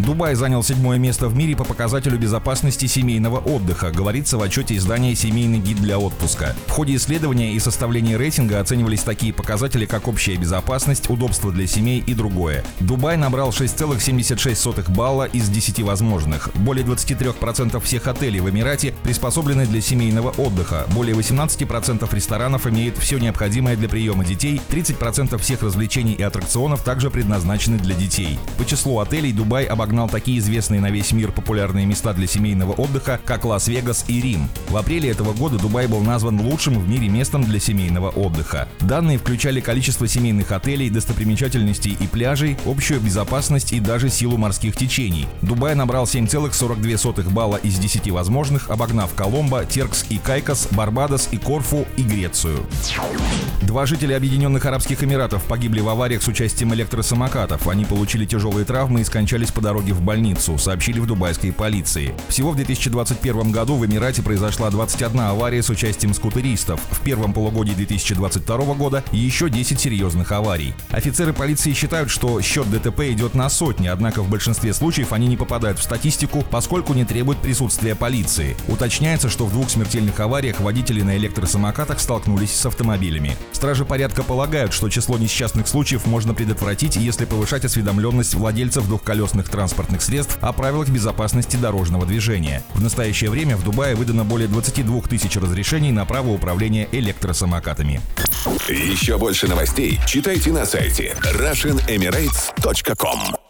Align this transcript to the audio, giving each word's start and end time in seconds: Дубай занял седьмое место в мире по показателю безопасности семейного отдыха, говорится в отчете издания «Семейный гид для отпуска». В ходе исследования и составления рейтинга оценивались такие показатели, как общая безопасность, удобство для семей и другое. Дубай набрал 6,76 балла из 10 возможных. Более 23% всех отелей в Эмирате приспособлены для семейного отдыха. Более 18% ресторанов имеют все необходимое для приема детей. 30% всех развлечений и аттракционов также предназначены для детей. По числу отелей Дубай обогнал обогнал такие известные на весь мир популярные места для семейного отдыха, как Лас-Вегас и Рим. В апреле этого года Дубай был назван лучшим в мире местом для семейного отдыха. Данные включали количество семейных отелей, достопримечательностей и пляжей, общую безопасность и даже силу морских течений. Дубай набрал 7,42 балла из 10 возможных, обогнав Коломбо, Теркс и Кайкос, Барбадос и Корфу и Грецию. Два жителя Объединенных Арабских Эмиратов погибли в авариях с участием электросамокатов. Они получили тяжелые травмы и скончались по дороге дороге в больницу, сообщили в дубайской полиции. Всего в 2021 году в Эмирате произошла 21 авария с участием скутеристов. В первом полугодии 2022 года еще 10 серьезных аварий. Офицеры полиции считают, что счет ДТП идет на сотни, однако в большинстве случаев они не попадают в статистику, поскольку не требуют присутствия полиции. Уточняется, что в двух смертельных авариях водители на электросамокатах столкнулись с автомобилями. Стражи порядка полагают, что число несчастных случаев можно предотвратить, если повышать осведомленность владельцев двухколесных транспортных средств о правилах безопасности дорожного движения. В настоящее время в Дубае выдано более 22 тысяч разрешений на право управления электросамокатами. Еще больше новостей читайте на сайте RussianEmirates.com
Дубай 0.00 0.34
занял 0.34 0.62
седьмое 0.62 0.98
место 0.98 1.28
в 1.28 1.36
мире 1.36 1.54
по 1.54 1.64
показателю 1.64 2.18
безопасности 2.18 2.86
семейного 2.86 3.38
отдыха, 3.38 3.90
говорится 3.90 4.38
в 4.38 4.42
отчете 4.42 4.76
издания 4.76 5.14
«Семейный 5.14 5.58
гид 5.58 5.76
для 5.78 5.98
отпуска». 5.98 6.56
В 6.66 6.70
ходе 6.70 6.96
исследования 6.96 7.52
и 7.52 7.58
составления 7.60 8.16
рейтинга 8.16 8.60
оценивались 8.60 9.02
такие 9.02 9.34
показатели, 9.34 9.84
как 9.84 10.08
общая 10.08 10.36
безопасность, 10.36 11.10
удобство 11.10 11.52
для 11.52 11.66
семей 11.66 12.02
и 12.06 12.14
другое. 12.14 12.64
Дубай 12.80 13.18
набрал 13.18 13.50
6,76 13.50 14.90
балла 14.90 15.24
из 15.24 15.50
10 15.50 15.82
возможных. 15.82 16.48
Более 16.54 16.86
23% 16.86 17.78
всех 17.80 18.06
отелей 18.06 18.40
в 18.40 18.48
Эмирате 18.48 18.94
приспособлены 19.02 19.66
для 19.66 19.82
семейного 19.82 20.30
отдыха. 20.30 20.86
Более 20.94 21.14
18% 21.14 22.08
ресторанов 22.14 22.66
имеют 22.66 22.96
все 22.96 23.18
необходимое 23.18 23.76
для 23.76 23.88
приема 23.88 24.24
детей. 24.24 24.62
30% 24.70 25.36
всех 25.38 25.62
развлечений 25.62 26.14
и 26.14 26.22
аттракционов 26.22 26.82
также 26.82 27.10
предназначены 27.10 27.76
для 27.76 27.94
детей. 27.94 28.38
По 28.56 28.64
числу 28.64 28.98
отелей 29.00 29.32
Дубай 29.32 29.64
обогнал 29.64 29.89
обогнал 29.90 30.08
такие 30.08 30.38
известные 30.38 30.80
на 30.80 30.88
весь 30.88 31.10
мир 31.10 31.32
популярные 31.32 31.84
места 31.84 32.12
для 32.12 32.28
семейного 32.28 32.70
отдыха, 32.74 33.18
как 33.24 33.44
Лас-Вегас 33.44 34.04
и 34.06 34.20
Рим. 34.20 34.48
В 34.68 34.76
апреле 34.76 35.10
этого 35.10 35.32
года 35.32 35.58
Дубай 35.58 35.88
был 35.88 36.00
назван 36.00 36.40
лучшим 36.40 36.78
в 36.78 36.88
мире 36.88 37.08
местом 37.08 37.42
для 37.42 37.58
семейного 37.58 38.10
отдыха. 38.10 38.68
Данные 38.78 39.18
включали 39.18 39.60
количество 39.60 40.06
семейных 40.06 40.52
отелей, 40.52 40.90
достопримечательностей 40.90 41.96
и 41.98 42.06
пляжей, 42.06 42.56
общую 42.66 43.00
безопасность 43.00 43.72
и 43.72 43.80
даже 43.80 44.10
силу 44.10 44.36
морских 44.36 44.76
течений. 44.76 45.26
Дубай 45.42 45.74
набрал 45.74 46.04
7,42 46.04 47.28
балла 47.30 47.56
из 47.56 47.76
10 47.76 48.12
возможных, 48.12 48.70
обогнав 48.70 49.12
Коломбо, 49.14 49.64
Теркс 49.64 50.04
и 50.08 50.18
Кайкос, 50.18 50.68
Барбадос 50.70 51.30
и 51.32 51.36
Корфу 51.36 51.84
и 51.96 52.02
Грецию. 52.02 52.64
Два 53.62 53.86
жителя 53.86 54.16
Объединенных 54.16 54.64
Арабских 54.66 55.04
Эмиратов 55.04 55.44
погибли 55.44 55.80
в 55.80 55.88
авариях 55.88 56.22
с 56.22 56.28
участием 56.28 56.74
электросамокатов. 56.74 57.68
Они 57.68 57.84
получили 57.84 58.24
тяжелые 58.24 58.64
травмы 58.64 59.00
и 59.00 59.04
скончались 59.04 59.52
по 59.52 59.60
дороге 59.60 59.79
дороге 59.80 59.94
в 59.94 60.02
больницу, 60.02 60.58
сообщили 60.58 61.00
в 61.00 61.06
дубайской 61.06 61.52
полиции. 61.52 62.14
Всего 62.28 62.50
в 62.50 62.56
2021 62.56 63.50
году 63.50 63.76
в 63.76 63.86
Эмирате 63.86 64.22
произошла 64.22 64.70
21 64.70 65.20
авария 65.20 65.62
с 65.62 65.70
участием 65.70 66.12
скутеристов. 66.12 66.80
В 66.90 67.00
первом 67.00 67.32
полугодии 67.32 67.72
2022 67.72 68.74
года 68.74 69.02
еще 69.10 69.48
10 69.48 69.80
серьезных 69.80 70.32
аварий. 70.32 70.74
Офицеры 70.90 71.32
полиции 71.32 71.72
считают, 71.72 72.10
что 72.10 72.40
счет 72.42 72.70
ДТП 72.70 73.00
идет 73.10 73.34
на 73.34 73.48
сотни, 73.48 73.86
однако 73.86 74.22
в 74.22 74.28
большинстве 74.28 74.74
случаев 74.74 75.12
они 75.12 75.26
не 75.26 75.36
попадают 75.36 75.78
в 75.78 75.82
статистику, 75.82 76.44
поскольку 76.50 76.92
не 76.92 77.04
требуют 77.04 77.40
присутствия 77.40 77.94
полиции. 77.94 78.56
Уточняется, 78.68 79.30
что 79.30 79.46
в 79.46 79.52
двух 79.52 79.70
смертельных 79.70 80.18
авариях 80.20 80.60
водители 80.60 81.02
на 81.02 81.16
электросамокатах 81.16 82.00
столкнулись 82.00 82.52
с 82.52 82.66
автомобилями. 82.66 83.36
Стражи 83.60 83.84
порядка 83.84 84.22
полагают, 84.22 84.72
что 84.72 84.88
число 84.88 85.18
несчастных 85.18 85.68
случаев 85.68 86.06
можно 86.06 86.32
предотвратить, 86.32 86.96
если 86.96 87.26
повышать 87.26 87.66
осведомленность 87.66 88.32
владельцев 88.32 88.86
двухколесных 88.86 89.50
транспортных 89.50 90.00
средств 90.00 90.38
о 90.40 90.54
правилах 90.54 90.88
безопасности 90.88 91.56
дорожного 91.56 92.06
движения. 92.06 92.62
В 92.72 92.80
настоящее 92.80 93.28
время 93.28 93.58
в 93.58 93.62
Дубае 93.62 93.96
выдано 93.96 94.24
более 94.24 94.48
22 94.48 95.02
тысяч 95.02 95.36
разрешений 95.36 95.92
на 95.92 96.06
право 96.06 96.30
управления 96.30 96.88
электросамокатами. 96.90 98.00
Еще 98.70 99.18
больше 99.18 99.46
новостей 99.46 100.00
читайте 100.06 100.52
на 100.52 100.64
сайте 100.64 101.14
RussianEmirates.com 101.22 103.49